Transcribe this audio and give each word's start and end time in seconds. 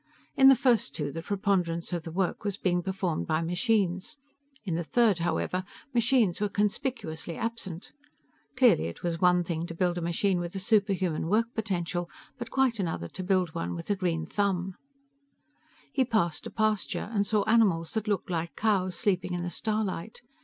In 0.35 0.47
the 0.49 0.55
first 0.55 0.95
two 0.95 1.11
the 1.11 1.21
preponderance 1.21 1.93
of 1.93 2.01
the 2.01 2.11
work 2.11 2.43
was 2.43 2.57
being 2.57 2.81
performed 2.81 3.27
by 3.27 3.43
machines. 3.43 4.17
In 4.65 4.73
the 4.73 4.83
third, 4.83 5.19
however, 5.19 5.63
machines 5.93 6.41
were 6.41 6.49
conspicuously 6.49 7.37
absent. 7.37 7.91
Clearly 8.57 8.85
it 8.85 9.03
was 9.03 9.21
one 9.21 9.43
thing 9.43 9.67
to 9.67 9.75
build 9.75 9.99
a 9.99 10.01
machine 10.01 10.39
with 10.39 10.55
a 10.55 10.59
superhuman 10.59 11.27
work 11.27 11.53
potential, 11.53 12.09
but 12.39 12.49
quite 12.49 12.79
another 12.79 13.09
to 13.09 13.23
build 13.23 13.53
one 13.53 13.75
with 13.75 13.91
a 13.91 13.95
green 13.95 14.25
thumb. 14.25 14.73
He 15.93 16.03
passed 16.03 16.47
a 16.47 16.49
pasture, 16.49 17.11
and 17.13 17.27
saw 17.27 17.43
animals 17.43 17.93
that 17.93 18.07
looked 18.07 18.31
like 18.31 18.55
cows 18.55 18.95
sleeping 18.95 19.33
in 19.35 19.43
the 19.43 19.51
starlight. 19.51 20.23